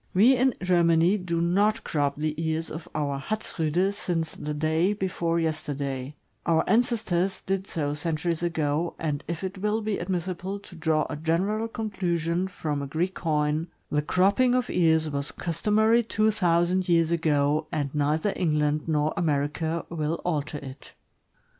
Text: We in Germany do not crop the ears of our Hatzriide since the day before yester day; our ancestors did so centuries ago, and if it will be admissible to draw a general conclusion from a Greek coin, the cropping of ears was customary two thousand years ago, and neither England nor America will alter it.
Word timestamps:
We 0.15 0.35
in 0.35 0.55
Germany 0.63 1.19
do 1.19 1.39
not 1.39 1.83
crop 1.83 2.15
the 2.15 2.33
ears 2.43 2.71
of 2.71 2.87
our 2.95 3.19
Hatzriide 3.19 3.93
since 3.93 4.31
the 4.33 4.55
day 4.55 4.93
before 4.93 5.39
yester 5.39 5.75
day; 5.75 6.15
our 6.43 6.63
ancestors 6.67 7.43
did 7.45 7.67
so 7.67 7.93
centuries 7.93 8.41
ago, 8.41 8.95
and 8.97 9.23
if 9.27 9.43
it 9.43 9.59
will 9.59 9.79
be 9.83 9.99
admissible 9.99 10.57
to 10.61 10.75
draw 10.75 11.05
a 11.07 11.15
general 11.15 11.67
conclusion 11.67 12.47
from 12.47 12.81
a 12.81 12.87
Greek 12.87 13.13
coin, 13.13 13.67
the 13.91 14.01
cropping 14.01 14.55
of 14.55 14.71
ears 14.71 15.07
was 15.07 15.31
customary 15.31 16.01
two 16.01 16.31
thousand 16.31 16.89
years 16.89 17.11
ago, 17.11 17.67
and 17.71 17.93
neither 17.93 18.33
England 18.35 18.87
nor 18.87 19.13
America 19.15 19.85
will 19.89 20.19
alter 20.25 20.57
it. 20.57 20.95